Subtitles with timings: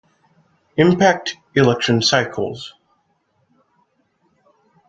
[0.77, 2.73] Impact elections cycles.